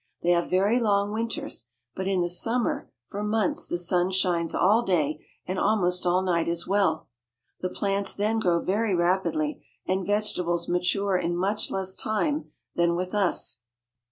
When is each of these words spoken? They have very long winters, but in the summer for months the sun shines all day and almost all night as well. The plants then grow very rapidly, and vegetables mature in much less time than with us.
They 0.23 0.31
have 0.31 0.49
very 0.49 0.79
long 0.79 1.11
winters, 1.13 1.67
but 1.95 2.07
in 2.07 2.21
the 2.21 2.27
summer 2.27 2.89
for 3.09 3.21
months 3.23 3.67
the 3.67 3.77
sun 3.77 4.09
shines 4.09 4.55
all 4.55 4.81
day 4.81 5.23
and 5.45 5.59
almost 5.59 6.07
all 6.07 6.23
night 6.23 6.47
as 6.47 6.65
well. 6.67 7.07
The 7.59 7.69
plants 7.69 8.15
then 8.15 8.39
grow 8.39 8.59
very 8.63 8.95
rapidly, 8.95 9.63
and 9.85 10.03
vegetables 10.03 10.67
mature 10.67 11.17
in 11.19 11.37
much 11.37 11.69
less 11.69 11.95
time 11.95 12.49
than 12.73 12.95
with 12.95 13.13
us. 13.13 13.59